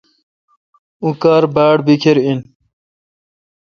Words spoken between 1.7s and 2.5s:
بکھر این۔